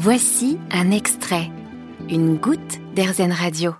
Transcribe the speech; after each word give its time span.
Voici 0.00 0.58
un 0.70 0.92
extrait, 0.92 1.50
une 2.08 2.36
goutte 2.36 2.78
d'Airzen 2.94 3.32
Radio. 3.32 3.72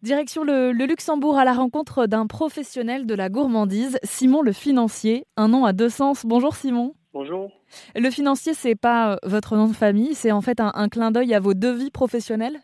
Direction 0.00 0.44
le, 0.44 0.72
le 0.72 0.86
Luxembourg 0.86 1.36
à 1.36 1.44
la 1.44 1.52
rencontre 1.52 2.06
d'un 2.06 2.26
professionnel 2.26 3.04
de 3.04 3.14
la 3.14 3.28
gourmandise, 3.28 3.98
Simon 4.02 4.40
le 4.40 4.52
financier, 4.52 5.24
un 5.36 5.48
nom 5.48 5.66
à 5.66 5.74
deux 5.74 5.90
sens. 5.90 6.24
Bonjour 6.24 6.54
Simon. 6.54 6.94
Bonjour. 7.12 7.52
Le 7.94 8.08
financier, 8.08 8.54
c'est 8.54 8.80
pas 8.80 9.12
euh, 9.12 9.16
votre 9.24 9.56
nom 9.56 9.68
de 9.68 9.74
famille, 9.74 10.14
c'est 10.14 10.32
en 10.32 10.40
fait 10.40 10.58
un, 10.58 10.72
un 10.74 10.88
clin 10.88 11.10
d'œil 11.10 11.34
à 11.34 11.38
vos 11.38 11.52
deux 11.52 11.74
vies 11.74 11.90
professionnelles 11.90 12.56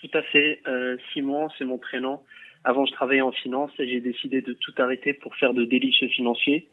Tout 0.00 0.10
à 0.14 0.22
fait. 0.22 0.62
Euh, 0.66 0.96
Simon, 1.12 1.48
c'est 1.58 1.66
mon 1.66 1.76
prénom. 1.76 2.20
Avant, 2.64 2.86
je 2.86 2.92
travaillais 2.92 3.20
en 3.20 3.32
finance 3.32 3.70
et 3.78 3.86
j'ai 3.86 4.00
décidé 4.00 4.40
de 4.40 4.54
tout 4.54 4.72
arrêter 4.78 5.12
pour 5.12 5.36
faire 5.36 5.52
de 5.52 5.66
délicieux 5.66 6.08
financiers. 6.08 6.68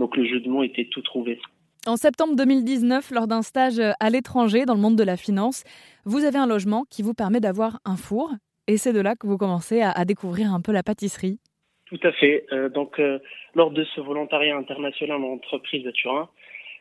Donc 0.00 0.16
le 0.16 0.26
jeu 0.26 0.40
de 0.40 0.48
mots 0.48 0.64
était 0.64 0.88
tout 0.90 1.02
trouvé. 1.02 1.38
En 1.86 1.96
septembre 1.96 2.34
2019, 2.36 3.12
lors 3.12 3.28
d'un 3.28 3.42
stage 3.42 3.80
à 4.00 4.10
l'étranger 4.10 4.66
dans 4.66 4.74
le 4.74 4.80
monde 4.80 4.96
de 4.96 5.04
la 5.04 5.16
finance, 5.16 5.64
vous 6.04 6.24
avez 6.24 6.38
un 6.38 6.46
logement 6.46 6.84
qui 6.90 7.02
vous 7.02 7.14
permet 7.14 7.40
d'avoir 7.40 7.78
un 7.84 7.96
four. 7.96 8.32
Et 8.66 8.76
c'est 8.76 8.92
de 8.92 9.00
là 9.00 9.14
que 9.14 9.26
vous 9.26 9.38
commencez 9.38 9.80
à, 9.80 10.04
découvrir 10.04 10.52
un 10.52 10.60
peu 10.60 10.72
la 10.72 10.82
pâtisserie. 10.82 11.38
Tout 11.86 12.00
à 12.02 12.12
fait. 12.12 12.44
Euh, 12.52 12.68
donc, 12.68 12.98
euh, 12.98 13.18
lors 13.54 13.70
de 13.70 13.84
ce 13.84 14.00
volontariat 14.00 14.56
international 14.56 15.22
en 15.22 15.32
entreprise 15.32 15.82
de 15.84 15.90
Turin, 15.90 16.28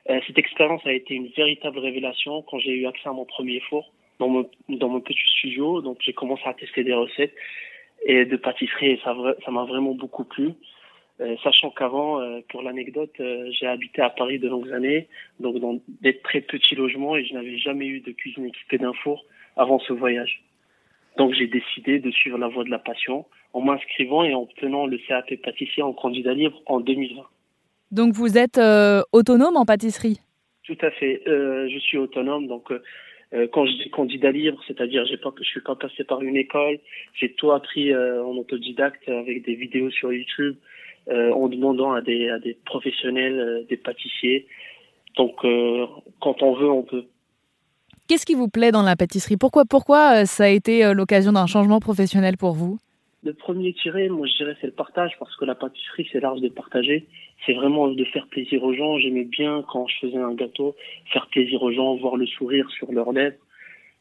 euh, 0.09 0.19
cette 0.27 0.37
expérience 0.37 0.85
a 0.85 0.91
été 0.91 1.13
une 1.13 1.27
véritable 1.27 1.79
révélation 1.79 2.41
quand 2.41 2.59
j'ai 2.59 2.73
eu 2.73 2.87
accès 2.87 3.07
à 3.07 3.13
mon 3.13 3.25
premier 3.25 3.61
four 3.69 3.93
dans 4.19 4.27
mon, 4.27 4.43
petit 4.99 5.15
studio. 5.37 5.81
Donc, 5.81 5.99
j'ai 6.01 6.13
commencé 6.13 6.43
à 6.45 6.53
tester 6.53 6.83
des 6.83 6.93
recettes 6.93 7.33
et 8.05 8.25
de 8.25 8.35
pâtisserie 8.35 8.91
et 8.91 9.01
ça 9.03 9.13
m'a 9.51 9.63
vraiment 9.63 9.93
beaucoup 9.93 10.25
plu. 10.25 10.53
Euh, 11.19 11.35
sachant 11.43 11.71
qu'avant, 11.71 12.21
euh, 12.21 12.41
pour 12.49 12.61
l'anecdote, 12.61 13.13
euh, 13.19 13.49
j'ai 13.51 13.65
habité 13.65 14.01
à 14.03 14.09
Paris 14.11 14.37
de 14.37 14.47
longues 14.47 14.71
années, 14.71 15.07
donc 15.39 15.57
dans 15.57 15.81
des 16.01 16.19
très 16.19 16.41
petits 16.41 16.75
logements 16.75 17.15
et 17.15 17.25
je 17.25 17.33
n'avais 17.33 17.57
jamais 17.57 17.87
eu 17.87 18.01
de 18.01 18.11
cuisine 18.11 18.45
équipée 18.45 18.77
d'un 18.77 18.93
four 18.93 19.25
avant 19.55 19.79
ce 19.79 19.93
voyage. 19.93 20.43
Donc 21.17 21.33
j'ai 21.33 21.47
décidé 21.47 21.97
de 21.99 22.11
suivre 22.11 22.37
la 22.37 22.47
voie 22.47 22.63
de 22.63 22.69
la 22.69 22.77
passion 22.77 23.25
en 23.53 23.61
m'inscrivant 23.61 24.23
et 24.23 24.35
en 24.35 24.43
obtenant 24.43 24.85
le 24.85 24.99
CAP 24.99 25.33
pâtissier 25.41 25.81
en 25.81 25.93
candidat 25.93 26.33
libre 26.33 26.61
en 26.67 26.79
2020. 26.79 27.23
Donc 27.91 28.13
vous 28.13 28.37
êtes 28.37 28.59
euh, 28.59 29.01
autonome 29.11 29.57
en 29.57 29.65
pâtisserie? 29.65 30.19
Tout 30.63 30.77
à 30.81 30.91
fait. 30.91 31.23
Euh, 31.27 31.67
je 31.69 31.79
suis 31.79 31.97
autonome, 31.97 32.45
donc 32.47 32.71
euh, 32.71 33.47
quand 33.51 33.65
je 33.65 33.71
dis 33.71 33.89
candidat 33.89 34.31
libre, 34.31 34.61
c'est-à-dire 34.67 35.05
j'ai 35.05 35.17
pas, 35.17 35.33
je 35.39 35.47
suis 35.47 35.61
pas 35.61 35.75
passé 35.75 36.03
par 36.03 36.21
une 36.21 36.35
école, 36.35 36.79
j'ai 37.13 37.33
tout 37.33 37.51
appris 37.51 37.95
en 37.95 38.37
autodidacte 38.37 39.09
avec 39.09 39.43
des 39.43 39.55
vidéos 39.55 39.89
sur 39.89 40.13
YouTube, 40.13 40.55
en 41.09 41.47
demandant 41.47 41.93
à 41.93 42.01
des, 42.01 42.29
à 42.29 42.39
des 42.39 42.57
professionnels, 42.65 43.39
euh, 43.39 43.63
des 43.69 43.77
pâtissiers. 43.77 44.47
Donc, 45.15 45.43
euh, 45.45 45.85
quand 46.19 46.41
on 46.43 46.53
veut, 46.53 46.69
on 46.69 46.83
peut. 46.83 47.05
Qu'est-ce 48.07 48.25
qui 48.25 48.35
vous 48.35 48.49
plaît 48.49 48.71
dans 48.71 48.83
la 48.83 48.95
pâtisserie? 48.95 49.37
Pourquoi, 49.37 49.65
pourquoi 49.65 50.25
ça 50.25 50.45
a 50.45 50.49
été 50.49 50.93
l'occasion 50.93 51.31
d'un 51.33 51.47
changement 51.47 51.79
professionnel 51.79 52.37
pour 52.37 52.53
vous? 52.53 52.77
Le 53.23 53.33
premier 53.33 53.73
tiré, 53.73 54.07
moi 54.09 54.27
je 54.27 54.37
dirais, 54.37 54.55
c'est 54.61 54.67
le 54.67 54.73
partage, 54.73 55.11
parce 55.19 55.35
que 55.35 55.43
la 55.43 55.55
pâtisserie, 55.55 56.07
c'est 56.11 56.19
l'art 56.19 56.39
de 56.39 56.47
partager. 56.47 57.07
C'est 57.45 57.53
vraiment 57.53 57.87
de 57.89 58.03
faire 58.05 58.27
plaisir 58.27 58.63
aux 58.63 58.73
gens. 58.73 58.97
J'aimais 58.99 59.25
bien, 59.25 59.63
quand 59.69 59.87
je 59.87 59.97
faisais 59.99 60.17
un 60.17 60.33
gâteau, 60.33 60.75
faire 61.11 61.27
plaisir 61.27 61.61
aux 61.61 61.71
gens, 61.71 61.95
voir 61.95 62.15
le 62.15 62.25
sourire 62.27 62.69
sur 62.71 62.91
leurs 62.91 63.11
lèvres. 63.11 63.35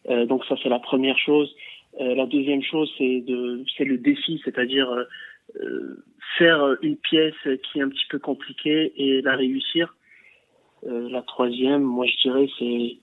Euh, 0.09 0.27
donc 0.27 0.45
ça, 0.45 0.55
c'est 0.63 0.69
la 0.69 0.79
première 0.79 1.19
chose. 1.19 1.53
Euh, 2.01 2.15
la 2.15 2.27
deuxième 2.27 2.63
chose, 2.63 2.93
c'est 2.99 3.21
de, 3.21 3.65
c'est 3.77 3.85
le 3.85 3.99
défi, 3.99 4.41
c'est-à-dire 4.45 4.91
euh, 4.91 5.05
faire 6.39 6.77
une 6.83 6.97
pièce 6.97 7.35
qui 7.63 7.79
est 7.79 7.83
un 7.83 7.89
petit 7.89 8.07
peu 8.11 8.19
compliquée 8.19 8.93
et 8.97 9.23
la 9.23 9.37
réussir. 9.37 9.97
Euh, 10.87 11.09
la 11.09 11.23
troisième, 11.23 11.83
moi 11.83 12.07
je 12.07 12.29
dirais, 12.29 12.49
c'est 12.59 12.99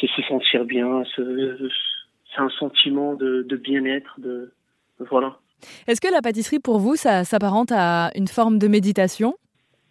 c'est 0.00 0.08
se 0.08 0.22
sentir 0.28 0.64
bien, 0.64 1.02
c'est 1.16 2.38
un 2.38 2.50
sentiment 2.50 3.14
de, 3.14 3.42
de 3.42 3.56
bien-être, 3.56 4.20
de 4.20 4.52
voilà. 4.98 5.38
Est-ce 5.86 6.00
que 6.00 6.10
la 6.10 6.22
pâtisserie 6.22 6.60
pour 6.60 6.78
vous, 6.78 6.94
ça 6.94 7.24
s'apparente 7.24 7.72
à 7.72 8.10
une 8.14 8.28
forme 8.28 8.58
de 8.58 8.68
méditation? 8.68 9.34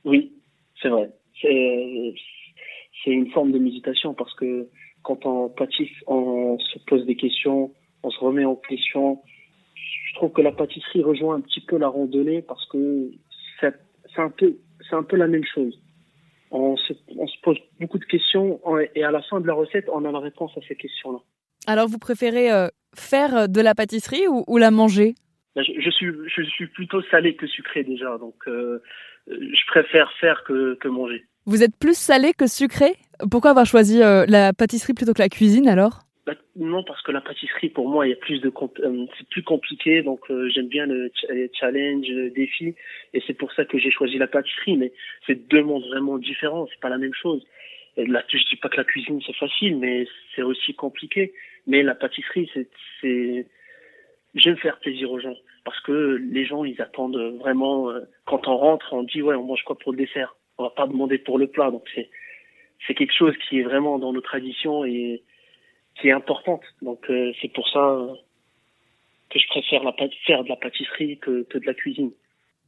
Oui, 0.05 0.33
c'est 0.81 0.89
vrai. 0.89 1.11
C'est 1.41 2.13
c'est 3.03 3.11
une 3.11 3.29
forme 3.31 3.51
de 3.51 3.59
méditation 3.59 4.13
parce 4.13 4.33
que 4.35 4.67
quand 5.03 5.25
on 5.25 5.49
pâtisse, 5.49 5.89
on 6.07 6.57
se 6.59 6.79
pose 6.87 7.05
des 7.05 7.15
questions, 7.15 7.71
on 8.03 8.09
se 8.09 8.19
remet 8.19 8.45
en 8.45 8.55
question, 8.55 9.21
trouve 10.17 10.31
que 10.31 10.41
la 10.41 10.51
pâtisserie 10.51 11.03
rejoint 11.03 11.35
un 11.35 11.41
petit 11.41 11.61
peu 11.61 11.77
la 11.77 11.87
randonnée 11.87 12.41
parce 12.41 12.65
que 12.67 13.11
c'est 13.59 14.21
un 14.21 14.29
peu 14.29 14.57
c'est 14.89 14.95
un 14.95 15.03
peu 15.03 15.15
la 15.15 15.27
même 15.27 15.43
chose. 15.45 15.79
On 16.51 16.77
se, 16.77 16.93
on 17.17 17.27
se 17.27 17.35
pose 17.43 17.57
beaucoup 17.79 17.99
de 17.99 18.05
questions 18.05 18.59
et 18.95 19.03
à 19.03 19.11
la 19.11 19.21
fin 19.21 19.41
de 19.41 19.47
la 19.47 19.53
recette, 19.53 19.85
on 19.91 20.05
a 20.05 20.11
la 20.11 20.19
réponse 20.19 20.51
à 20.57 20.61
ces 20.67 20.75
questions-là. 20.75 21.19
Alors, 21.65 21.87
vous 21.89 21.97
préférez 21.97 22.49
euh, 22.49 22.69
faire 22.95 23.49
de 23.49 23.61
la 23.61 23.75
pâtisserie 23.75 24.27
ou, 24.29 24.45
ou 24.47 24.57
la 24.57 24.71
manger? 24.71 25.15
Ben, 25.55 25.63
je, 25.63 25.73
je, 25.81 25.89
suis 25.89 26.07
je 26.33 26.43
suis 26.43 26.67
plutôt 26.67 27.01
salé 27.11 27.35
que 27.35 27.47
sucré 27.47 27.83
déjà, 27.83 28.17
donc 28.17 28.35
euh, 28.47 28.81
je 29.27 29.67
préfère 29.67 30.09
faire 30.21 30.43
que, 30.45 30.75
que 30.75 30.87
manger. 30.87 31.25
Vous 31.45 31.63
êtes 31.63 31.75
plus 31.77 31.97
salé 31.97 32.31
que 32.33 32.47
sucré? 32.47 32.95
Pourquoi 33.29 33.51
avoir 33.51 33.65
choisi 33.65 34.01
euh, 34.01 34.25
la 34.29 34.53
pâtisserie 34.53 34.93
plutôt 34.93 35.13
que 35.13 35.21
la 35.21 35.29
cuisine 35.29 35.67
alors? 35.67 36.06
Bah, 36.27 36.35
non, 36.57 36.83
parce 36.83 37.01
que 37.03 37.13
la 37.13 37.21
pâtisserie, 37.21 37.69
pour 37.69 37.87
moi, 37.87 38.05
il 38.05 38.09
y 38.09 38.13
a 38.13 38.17
plus 38.17 38.41
de 38.41 38.51
euh, 38.81 39.05
c'est 39.17 39.29
plus 39.29 39.43
compliqué, 39.43 40.01
donc 40.01 40.19
euh, 40.29 40.49
j'aime 40.49 40.67
bien 40.67 40.85
le 40.85 41.09
ch 41.15 41.31
les 41.31 41.49
challenges, 41.53 42.09
le 42.09 42.29
défi, 42.31 42.75
et 43.13 43.23
c'est 43.25 43.33
pour 43.33 43.53
ça 43.53 43.63
que 43.63 43.77
j'ai 43.77 43.91
choisi 43.91 44.17
la 44.17 44.27
pâtisserie. 44.27 44.75
Mais 44.75 44.91
c'est 45.25 45.47
deux 45.47 45.63
mondes 45.63 45.85
vraiment 45.85 46.17
différents, 46.17 46.67
c'est 46.69 46.81
pas 46.81 46.89
la 46.89 46.97
même 46.97 47.13
chose. 47.13 47.47
Et 47.95 48.05
là, 48.05 48.25
je 48.27 48.43
dis 48.49 48.57
pas 48.57 48.67
que 48.67 48.75
la 48.75 48.83
cuisine 48.83 49.21
c'est 49.25 49.37
facile, 49.37 49.77
mais 49.77 50.05
c'est 50.35 50.41
aussi 50.41 50.73
compliqué. 50.73 51.31
Mais 51.65 51.81
la 51.81 51.95
pâtisserie, 51.95 52.51
c'est, 52.53 52.67
c'est, 52.99 53.47
j'aime 54.35 54.57
faire 54.57 54.79
plaisir 54.79 55.09
aux 55.09 55.21
gens, 55.21 55.37
parce 55.63 55.79
que 55.79 56.19
les 56.29 56.45
gens, 56.45 56.65
ils 56.65 56.81
attendent 56.81 57.37
vraiment. 57.39 57.89
Euh, 57.89 58.01
quand 58.25 58.49
on 58.49 58.57
rentre, 58.57 58.91
on 58.91 59.03
dit 59.03 59.21
ouais, 59.21 59.35
on 59.35 59.43
mange 59.43 59.63
quoi 59.63 59.77
pour 59.77 59.93
le 59.93 59.97
dessert? 59.97 60.35
On 60.57 60.63
va 60.63 60.71
pas 60.71 60.87
demander 60.87 61.19
pour 61.19 61.37
le 61.39 61.47
plat, 61.47 61.71
donc 61.71 61.85
c'est, 61.95 62.09
c'est 62.85 62.95
quelque 62.95 63.15
chose 63.15 63.35
qui 63.47 63.59
est 63.59 63.63
vraiment 63.63 63.97
dans 63.97 64.11
nos 64.11 64.19
traditions 64.19 64.83
et 64.83 65.23
qui 65.99 66.09
est 66.09 66.11
importante. 66.11 66.61
Donc 66.81 67.09
euh, 67.09 67.31
c'est 67.41 67.51
pour 67.53 67.67
ça 67.69 67.79
euh, 67.79 68.13
que 69.29 69.39
je 69.39 69.47
préfère 69.47 69.83
la, 69.83 69.93
faire 70.25 70.43
de 70.43 70.49
la 70.49 70.55
pâtisserie 70.55 71.17
que, 71.19 71.43
que 71.43 71.57
de 71.57 71.65
la 71.65 71.73
cuisine. 71.73 72.11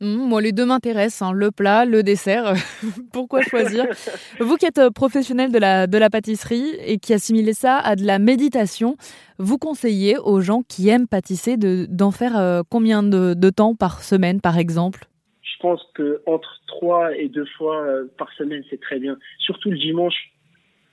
Mmh, 0.01 0.15
moi, 0.15 0.41
les 0.41 0.53
deux 0.53 0.65
m'intéressent, 0.65 1.23
hein, 1.23 1.33
le 1.33 1.51
plat, 1.51 1.83
le 1.83 2.03
dessert. 2.03 2.53
Pourquoi 3.11 3.41
choisir 3.41 3.85
Vous 4.39 4.55
qui 4.55 4.65
êtes 4.65 4.77
euh, 4.77 4.91
professionnel 4.91 5.51
de 5.51 5.59
la, 5.59 5.87
de 5.87 5.97
la 5.97 6.09
pâtisserie 6.09 6.75
et 6.85 6.99
qui 6.99 7.13
assimilez 7.13 7.53
ça 7.53 7.77
à 7.77 7.97
de 7.97 8.05
la 8.05 8.17
méditation, 8.17 8.95
vous 9.39 9.57
conseillez 9.57 10.17
aux 10.17 10.39
gens 10.39 10.61
qui 10.61 10.87
aiment 10.87 11.07
pâtisser 11.07 11.57
d'en 11.57 12.09
de, 12.09 12.13
faire 12.13 12.37
euh, 12.37 12.61
combien 12.69 13.03
de, 13.03 13.33
de, 13.33 13.49
temps 13.49 13.75
par 13.75 14.01
semaine, 14.01 14.39
par 14.39 14.57
exemple? 14.57 15.05
Je 15.41 15.57
pense 15.59 15.81
que 15.93 16.21
entre 16.25 16.61
trois 16.67 17.13
et 17.17 17.27
deux 17.27 17.47
fois 17.57 17.85
par 18.17 18.31
semaine, 18.33 18.63
c'est 18.69 18.79
très 18.79 18.99
bien. 18.99 19.17
Surtout 19.39 19.69
le 19.69 19.77
dimanche, 19.77 20.15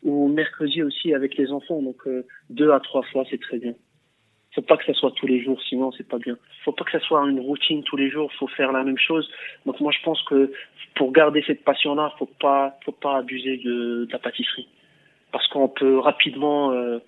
ou 0.03 0.29
mercredi 0.29 0.83
aussi 0.83 1.15
avec 1.15 1.37
les 1.37 1.51
enfants. 1.53 1.83
Donc 1.83 2.07
euh, 2.07 2.27
deux 2.51 2.71
à 2.71 2.81
trois 2.81 3.03
fois, 3.03 3.25
c'est 3.31 3.41
très 3.41 3.59
bien. 3.59 3.75
Faut 4.55 4.62
pas 4.62 4.79
que 4.79 4.87
ça 4.87 4.95
soit 4.95 5.12
tous 5.17 5.27
les 5.27 5.43
jours, 5.43 5.61
sinon 5.69 5.93
c'est 5.93 6.09
pas 6.09 6.19
bien. 6.19 6.37
Faut 6.65 6.73
pas 6.73 6.84
que 6.84 6.93
ça 6.93 7.01
soit 7.01 7.21
une 7.29 7.41
routine 7.41 7.83
tous 7.84 7.97
les 7.97 8.11
jours. 8.11 8.33
Faut 8.39 8.49
faire 8.49 8.73
la 8.73 8.84
même 8.84 8.99
chose. 8.99 9.29
Donc 9.67 9.81
moi 9.81 9.93
je 9.93 10.03
pense 10.03 10.23
que 10.25 10.51
pour 10.95 11.12
garder 11.12 11.45
cette 11.47 11.62
passion-là, 11.62 12.12
faut 12.19 12.31
pas, 12.41 12.79
faut 12.84 12.93
pas 12.93 13.19
abuser 13.19 13.59
de, 13.59 14.07
de 14.07 14.12
la 14.12 14.19
pâtisserie, 14.19 14.69
parce 15.31 15.47
qu'on 15.49 15.69
peut 15.69 15.99
rapidement 15.99 16.73
euh, 16.73 16.99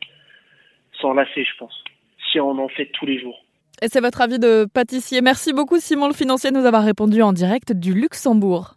s'en 1.00 1.14
lasser, 1.14 1.44
je 1.44 1.56
pense, 1.58 1.82
si 2.30 2.38
on 2.38 2.50
en 2.50 2.68
fait 2.68 2.86
tous 2.92 3.06
les 3.06 3.18
jours. 3.18 3.42
Et 3.80 3.88
c'est 3.88 4.00
votre 4.00 4.20
avis 4.20 4.38
de 4.38 4.66
pâtissier. 4.66 5.22
Merci 5.22 5.52
beaucoup 5.52 5.78
Simon 5.78 6.08
le 6.08 6.14
financier 6.14 6.50
de 6.50 6.56
nous 6.56 6.66
avoir 6.66 6.82
répondu 6.84 7.22
en 7.22 7.32
direct 7.32 7.72
du 7.72 7.94
Luxembourg. 7.94 8.74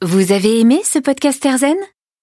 Vous 0.00 0.32
avez 0.32 0.60
aimé 0.60 0.78
ce 0.84 1.00
podcast 1.00 1.44
Erzen 1.44 1.76